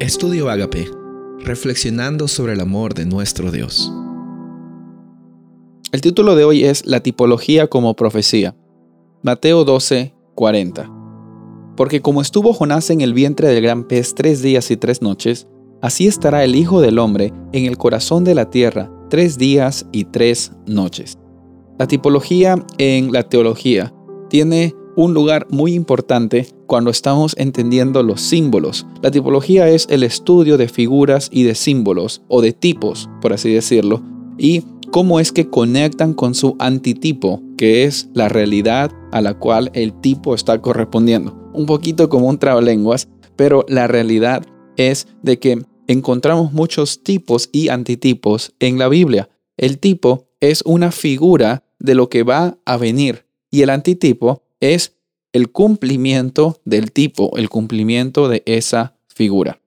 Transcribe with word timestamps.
Estudio 0.00 0.48
Agape, 0.48 0.90
reflexionando 1.40 2.26
sobre 2.26 2.54
el 2.54 2.60
amor 2.60 2.94
de 2.94 3.04
nuestro 3.04 3.50
Dios. 3.50 3.92
El 5.92 6.00
título 6.00 6.36
de 6.36 6.44
hoy 6.44 6.64
es 6.64 6.86
La 6.86 7.02
tipología 7.02 7.66
como 7.66 7.94
profecía. 7.94 8.56
Mateo 9.22 9.62
12, 9.66 10.14
40. 10.34 10.90
Porque 11.76 12.00
como 12.00 12.22
estuvo 12.22 12.54
Jonás 12.54 12.88
en 12.88 13.02
el 13.02 13.12
vientre 13.12 13.48
del 13.48 13.62
gran 13.62 13.84
pez 13.84 14.14
tres 14.14 14.40
días 14.40 14.70
y 14.70 14.78
tres 14.78 15.02
noches, 15.02 15.46
así 15.82 16.06
estará 16.06 16.44
el 16.44 16.56
Hijo 16.56 16.80
del 16.80 16.98
Hombre 16.98 17.34
en 17.52 17.66
el 17.66 17.76
corazón 17.76 18.24
de 18.24 18.34
la 18.34 18.48
tierra 18.48 18.90
tres 19.10 19.36
días 19.36 19.84
y 19.92 20.04
tres 20.06 20.52
noches. 20.64 21.18
La 21.78 21.86
tipología 21.86 22.54
en 22.78 23.12
la 23.12 23.24
teología 23.24 23.92
tiene 24.30 24.74
un 24.96 25.14
lugar 25.14 25.46
muy 25.50 25.74
importante 25.74 26.46
cuando 26.66 26.90
estamos 26.90 27.34
entendiendo 27.38 28.02
los 28.02 28.20
símbolos. 28.20 28.86
La 29.02 29.10
tipología 29.10 29.68
es 29.68 29.86
el 29.90 30.02
estudio 30.02 30.56
de 30.56 30.68
figuras 30.68 31.28
y 31.32 31.44
de 31.44 31.54
símbolos, 31.54 32.22
o 32.28 32.42
de 32.42 32.52
tipos, 32.52 33.08
por 33.20 33.32
así 33.32 33.52
decirlo, 33.52 34.02
y 34.38 34.62
cómo 34.90 35.20
es 35.20 35.32
que 35.32 35.48
conectan 35.48 36.14
con 36.14 36.34
su 36.34 36.56
antitipo, 36.58 37.42
que 37.56 37.84
es 37.84 38.08
la 38.14 38.28
realidad 38.28 38.90
a 39.12 39.20
la 39.20 39.34
cual 39.34 39.70
el 39.74 39.92
tipo 40.00 40.34
está 40.34 40.60
correspondiendo. 40.60 41.50
Un 41.52 41.66
poquito 41.66 42.08
como 42.08 42.28
un 42.28 42.38
trabalenguas, 42.38 43.08
pero 43.36 43.64
la 43.68 43.86
realidad 43.86 44.44
es 44.76 45.08
de 45.22 45.38
que 45.38 45.62
encontramos 45.86 46.52
muchos 46.52 47.02
tipos 47.02 47.48
y 47.52 47.68
antitipos 47.68 48.54
en 48.60 48.78
la 48.78 48.88
Biblia. 48.88 49.28
El 49.56 49.78
tipo 49.78 50.28
es 50.40 50.62
una 50.64 50.92
figura 50.92 51.64
de 51.78 51.94
lo 51.94 52.08
que 52.08 52.22
va 52.22 52.58
a 52.64 52.76
venir 52.76 53.26
y 53.50 53.62
el 53.62 53.70
antitipo 53.70 54.42
es 54.60 54.94
el 55.32 55.50
cumplimiento 55.50 56.60
del 56.64 56.92
tipo, 56.92 57.36
el 57.36 57.48
cumplimiento 57.48 58.28
de 58.28 58.42
esa 58.46 58.96
figura. 59.08 59.60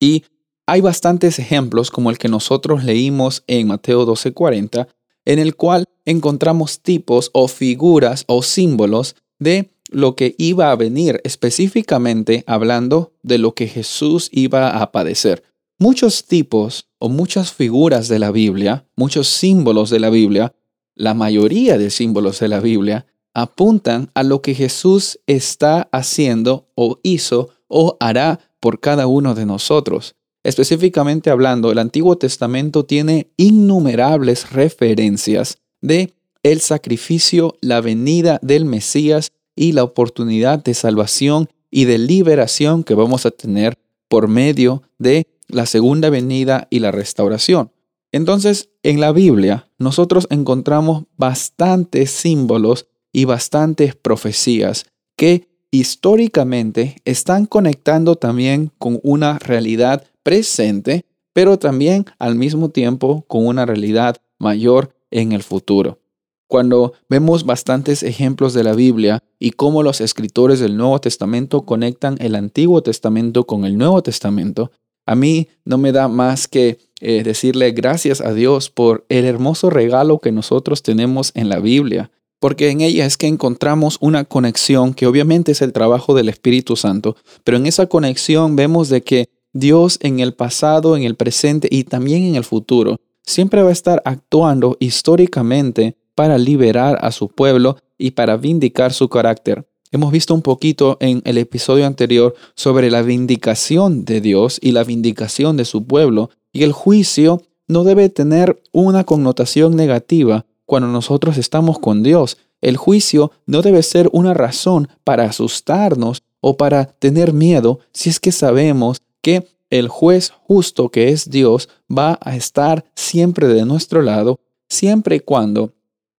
Y 0.00 0.24
hay 0.66 0.80
bastantes 0.80 1.38
ejemplos 1.38 1.90
como 1.90 2.10
el 2.10 2.18
que 2.18 2.28
nosotros 2.28 2.84
leímos 2.84 3.44
en 3.46 3.68
Mateo 3.68 4.04
12:40, 4.04 4.88
en 5.24 5.38
el 5.38 5.56
cual 5.56 5.84
encontramos 6.04 6.80
tipos 6.80 7.30
o 7.32 7.48
figuras 7.48 8.24
o 8.26 8.42
símbolos 8.42 9.16
de 9.38 9.70
lo 9.90 10.16
que 10.16 10.34
iba 10.38 10.70
a 10.70 10.76
venir, 10.76 11.20
específicamente 11.24 12.42
hablando 12.46 13.12
de 13.22 13.38
lo 13.38 13.54
que 13.54 13.68
Jesús 13.68 14.28
iba 14.32 14.82
a 14.82 14.90
padecer. 14.90 15.44
Muchos 15.78 16.24
tipos 16.24 16.88
o 16.98 17.08
muchas 17.08 17.52
figuras 17.52 18.08
de 18.08 18.18
la 18.18 18.30
Biblia, 18.30 18.86
muchos 18.96 19.28
símbolos 19.28 19.90
de 19.90 20.00
la 20.00 20.10
Biblia, 20.10 20.54
la 20.94 21.14
mayoría 21.14 21.78
de 21.78 21.90
símbolos 21.90 22.40
de 22.40 22.48
la 22.48 22.60
Biblia, 22.60 23.06
apuntan 23.36 24.10
a 24.14 24.22
lo 24.22 24.40
que 24.40 24.54
Jesús 24.54 25.20
está 25.26 25.90
haciendo 25.92 26.70
o 26.74 27.00
hizo 27.02 27.50
o 27.68 27.98
hará 28.00 28.40
por 28.60 28.80
cada 28.80 29.06
uno 29.06 29.34
de 29.34 29.44
nosotros. 29.44 30.14
Específicamente 30.42 31.28
hablando, 31.28 31.70
el 31.70 31.78
Antiguo 31.78 32.16
Testamento 32.16 32.86
tiene 32.86 33.30
innumerables 33.36 34.52
referencias 34.52 35.58
de 35.82 36.14
el 36.42 36.62
sacrificio, 36.62 37.58
la 37.60 37.82
venida 37.82 38.38
del 38.40 38.64
Mesías 38.64 39.32
y 39.54 39.72
la 39.72 39.84
oportunidad 39.84 40.64
de 40.64 40.72
salvación 40.72 41.50
y 41.70 41.84
de 41.84 41.98
liberación 41.98 42.84
que 42.84 42.94
vamos 42.94 43.26
a 43.26 43.32
tener 43.32 43.76
por 44.08 44.28
medio 44.28 44.82
de 44.98 45.26
la 45.46 45.66
segunda 45.66 46.08
venida 46.08 46.68
y 46.70 46.78
la 46.78 46.90
restauración. 46.90 47.70
Entonces, 48.12 48.70
en 48.82 48.98
la 48.98 49.12
Biblia, 49.12 49.68
nosotros 49.78 50.26
encontramos 50.30 51.04
bastantes 51.18 52.12
símbolos 52.12 52.86
y 53.16 53.24
bastantes 53.24 53.96
profecías 53.96 54.84
que 55.16 55.48
históricamente 55.70 56.96
están 57.06 57.46
conectando 57.46 58.16
también 58.16 58.70
con 58.76 59.00
una 59.02 59.38
realidad 59.38 60.04
presente, 60.22 61.06
pero 61.32 61.58
también 61.58 62.04
al 62.18 62.34
mismo 62.34 62.68
tiempo 62.68 63.24
con 63.26 63.46
una 63.46 63.64
realidad 63.64 64.18
mayor 64.38 64.94
en 65.10 65.32
el 65.32 65.42
futuro. 65.42 65.98
Cuando 66.46 66.92
vemos 67.08 67.46
bastantes 67.46 68.02
ejemplos 68.02 68.52
de 68.52 68.64
la 68.64 68.74
Biblia 68.74 69.22
y 69.38 69.52
cómo 69.52 69.82
los 69.82 70.02
escritores 70.02 70.60
del 70.60 70.76
Nuevo 70.76 71.00
Testamento 71.00 71.62
conectan 71.62 72.16
el 72.20 72.34
Antiguo 72.34 72.82
Testamento 72.82 73.46
con 73.46 73.64
el 73.64 73.78
Nuevo 73.78 74.02
Testamento, 74.02 74.72
a 75.06 75.14
mí 75.14 75.48
no 75.64 75.78
me 75.78 75.92
da 75.92 76.08
más 76.08 76.48
que 76.48 76.76
eh, 77.00 77.22
decirle 77.22 77.70
gracias 77.70 78.20
a 78.20 78.34
Dios 78.34 78.68
por 78.68 79.06
el 79.08 79.24
hermoso 79.24 79.70
regalo 79.70 80.18
que 80.18 80.32
nosotros 80.32 80.82
tenemos 80.82 81.32
en 81.34 81.48
la 81.48 81.60
Biblia 81.60 82.10
porque 82.40 82.70
en 82.70 82.80
ella 82.80 83.06
es 83.06 83.16
que 83.16 83.26
encontramos 83.26 83.98
una 84.00 84.24
conexión 84.24 84.94
que 84.94 85.06
obviamente 85.06 85.52
es 85.52 85.62
el 85.62 85.72
trabajo 85.72 86.14
del 86.14 86.28
Espíritu 86.28 86.76
Santo, 86.76 87.16
pero 87.44 87.56
en 87.56 87.66
esa 87.66 87.86
conexión 87.86 88.56
vemos 88.56 88.88
de 88.88 89.02
que 89.02 89.28
Dios 89.52 89.98
en 90.02 90.20
el 90.20 90.34
pasado, 90.34 90.96
en 90.96 91.04
el 91.04 91.14
presente 91.16 91.68
y 91.70 91.84
también 91.84 92.22
en 92.24 92.34
el 92.34 92.44
futuro 92.44 92.98
siempre 93.22 93.62
va 93.62 93.70
a 93.70 93.72
estar 93.72 94.02
actuando 94.04 94.76
históricamente 94.80 95.96
para 96.14 96.38
liberar 96.38 96.98
a 97.02 97.10
su 97.10 97.28
pueblo 97.28 97.76
y 97.98 98.12
para 98.12 98.36
vindicar 98.36 98.92
su 98.92 99.08
carácter. 99.08 99.66
Hemos 99.92 100.12
visto 100.12 100.34
un 100.34 100.42
poquito 100.42 100.96
en 101.00 101.22
el 101.24 101.38
episodio 101.38 101.86
anterior 101.86 102.34
sobre 102.54 102.90
la 102.90 103.02
vindicación 103.02 104.04
de 104.04 104.20
Dios 104.20 104.58
y 104.60 104.72
la 104.72 104.84
vindicación 104.84 105.56
de 105.56 105.64
su 105.64 105.86
pueblo, 105.86 106.30
y 106.52 106.64
el 106.64 106.72
juicio 106.72 107.42
no 107.68 107.84
debe 107.84 108.08
tener 108.08 108.60
una 108.72 109.04
connotación 109.04 109.76
negativa, 109.76 110.46
cuando 110.66 110.88
nosotros 110.88 111.38
estamos 111.38 111.78
con 111.78 112.02
Dios. 112.02 112.36
El 112.60 112.76
juicio 112.76 113.32
no 113.46 113.62
debe 113.62 113.82
ser 113.82 114.10
una 114.12 114.34
razón 114.34 114.88
para 115.04 115.24
asustarnos 115.24 116.22
o 116.40 116.56
para 116.56 116.84
tener 116.84 117.32
miedo 117.32 117.80
si 117.92 118.10
es 118.10 118.20
que 118.20 118.32
sabemos 118.32 119.00
que 119.22 119.48
el 119.70 119.88
juez 119.88 120.30
justo 120.30 120.90
que 120.90 121.08
es 121.08 121.30
Dios 121.30 121.68
va 121.90 122.18
a 122.20 122.36
estar 122.36 122.84
siempre 122.94 123.48
de 123.48 123.64
nuestro 123.64 124.02
lado, 124.02 124.40
siempre 124.68 125.16
y 125.16 125.20
cuando 125.20 125.72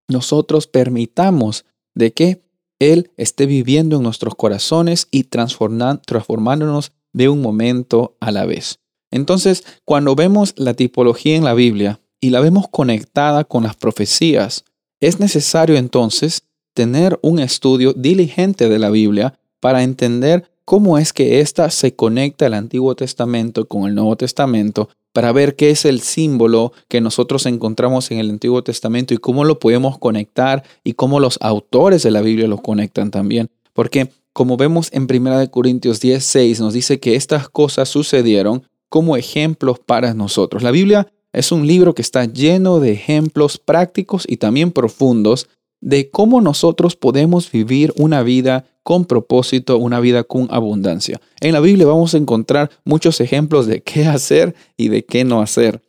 nosotros 0.08 0.66
permitamos 0.66 1.64
de 1.94 2.12
que 2.12 2.42
Él 2.78 3.10
esté 3.16 3.46
viviendo 3.46 3.96
en 3.96 4.02
nuestros 4.02 4.34
corazones 4.34 5.08
y 5.10 5.24
transformándonos 5.24 6.92
de 7.12 7.28
un 7.28 7.42
momento 7.42 8.16
a 8.20 8.30
la 8.30 8.46
vez. 8.46 8.78
Entonces, 9.10 9.64
cuando 9.84 10.14
vemos 10.14 10.54
la 10.56 10.74
tipología 10.74 11.36
en 11.36 11.44
la 11.44 11.54
Biblia, 11.54 12.00
y 12.20 12.30
la 12.30 12.40
vemos 12.40 12.68
conectada 12.68 13.44
con 13.44 13.64
las 13.64 13.76
profecías, 13.76 14.64
es 15.00 15.20
necesario 15.20 15.76
entonces 15.76 16.42
tener 16.74 17.18
un 17.22 17.38
estudio 17.38 17.92
diligente 17.92 18.68
de 18.68 18.78
la 18.78 18.90
Biblia 18.90 19.38
para 19.60 19.82
entender 19.82 20.50
cómo 20.64 20.98
es 20.98 21.12
que 21.12 21.40
ésta 21.40 21.70
se 21.70 21.94
conecta 21.94 22.46
el 22.46 22.54
Antiguo 22.54 22.94
Testamento 22.94 23.66
con 23.66 23.86
el 23.86 23.94
Nuevo 23.94 24.16
Testamento, 24.16 24.90
para 25.12 25.32
ver 25.32 25.56
qué 25.56 25.70
es 25.70 25.84
el 25.84 26.00
símbolo 26.00 26.72
que 26.86 27.00
nosotros 27.00 27.46
encontramos 27.46 28.10
en 28.10 28.18
el 28.18 28.30
Antiguo 28.30 28.62
Testamento 28.62 29.14
y 29.14 29.18
cómo 29.18 29.44
lo 29.44 29.58
podemos 29.58 29.98
conectar 29.98 30.62
y 30.84 30.92
cómo 30.92 31.18
los 31.18 31.38
autores 31.40 32.02
de 32.02 32.10
la 32.10 32.20
Biblia 32.20 32.46
lo 32.46 32.58
conectan 32.58 33.10
también. 33.10 33.48
Porque 33.72 34.12
como 34.32 34.56
vemos 34.56 34.90
en 34.92 35.08
1 35.10 35.50
Corintios 35.50 36.00
10, 36.00 36.22
6, 36.22 36.60
nos 36.60 36.72
dice 36.72 37.00
que 37.00 37.16
estas 37.16 37.48
cosas 37.48 37.88
sucedieron 37.88 38.62
como 38.88 39.16
ejemplos 39.16 39.80
para 39.80 40.14
nosotros. 40.14 40.62
La 40.62 40.70
Biblia 40.70 41.08
es 41.38 41.52
un 41.52 41.68
libro 41.68 41.94
que 41.94 42.02
está 42.02 42.24
lleno 42.24 42.80
de 42.80 42.90
ejemplos 42.90 43.58
prácticos 43.58 44.24
y 44.28 44.38
también 44.38 44.72
profundos 44.72 45.48
de 45.80 46.10
cómo 46.10 46.40
nosotros 46.40 46.96
podemos 46.96 47.52
vivir 47.52 47.94
una 47.96 48.24
vida 48.24 48.64
con 48.82 49.04
propósito, 49.04 49.78
una 49.78 50.00
vida 50.00 50.24
con 50.24 50.48
abundancia. 50.50 51.20
En 51.40 51.52
la 51.52 51.60
Biblia 51.60 51.86
vamos 51.86 52.12
a 52.12 52.16
encontrar 52.16 52.70
muchos 52.84 53.20
ejemplos 53.20 53.68
de 53.68 53.82
qué 53.82 54.06
hacer 54.06 54.56
y 54.76 54.88
de 54.88 55.04
qué 55.04 55.22
no 55.22 55.40
hacer, 55.40 55.80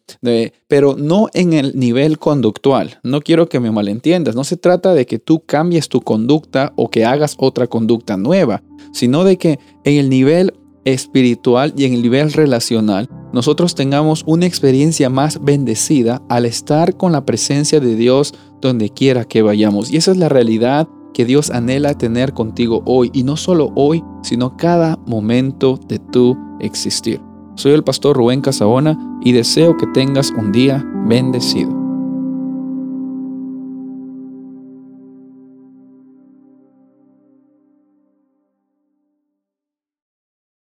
pero 0.67 0.95
no 0.95 1.29
en 1.33 1.53
el 1.53 1.75
nivel 1.79 2.19
conductual. 2.19 2.99
No 3.01 3.21
quiero 3.21 3.49
que 3.49 3.59
me 3.59 3.71
malentiendas, 3.71 4.35
no 4.35 4.43
se 4.43 4.55
trata 4.55 4.93
de 4.93 5.07
que 5.07 5.17
tú 5.17 5.39
cambies 5.47 5.89
tu 5.89 6.01
conducta 6.01 6.73
o 6.75 6.91
que 6.91 7.05
hagas 7.05 7.35
otra 7.39 7.65
conducta 7.65 8.17
nueva, 8.17 8.61
sino 8.93 9.23
de 9.23 9.37
que 9.37 9.57
en 9.83 9.97
el 9.97 10.11
nivel 10.11 10.53
espiritual 10.85 11.73
y 11.75 11.85
en 11.85 11.93
el 11.93 12.03
nivel 12.03 12.31
relacional, 12.33 13.09
nosotros 13.31 13.75
tengamos 13.75 14.23
una 14.25 14.45
experiencia 14.45 15.09
más 15.09 15.43
bendecida 15.43 16.21
al 16.29 16.45
estar 16.45 16.97
con 16.97 17.11
la 17.11 17.25
presencia 17.25 17.79
de 17.79 17.95
Dios 17.95 18.33
donde 18.61 18.89
quiera 18.89 19.25
que 19.25 19.41
vayamos. 19.41 19.91
Y 19.91 19.97
esa 19.97 20.11
es 20.11 20.17
la 20.17 20.29
realidad 20.29 20.87
que 21.13 21.25
Dios 21.25 21.49
anhela 21.49 21.95
tener 21.95 22.33
contigo 22.33 22.81
hoy, 22.85 23.09
y 23.13 23.23
no 23.23 23.35
solo 23.35 23.71
hoy, 23.75 24.03
sino 24.21 24.55
cada 24.57 24.97
momento 25.05 25.79
de 25.87 25.99
tu 25.99 26.37
existir. 26.59 27.21
Soy 27.55 27.73
el 27.73 27.83
pastor 27.83 28.15
Rubén 28.15 28.41
Casabona 28.41 28.97
y 29.21 29.31
deseo 29.33 29.75
que 29.75 29.87
tengas 29.87 30.31
un 30.31 30.51
día 30.51 30.85
bendecido. 31.07 31.78